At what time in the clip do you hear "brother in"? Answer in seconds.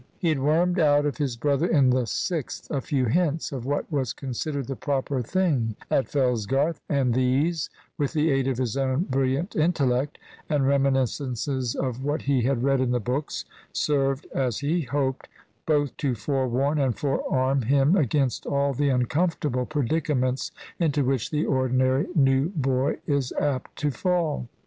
1.37-1.91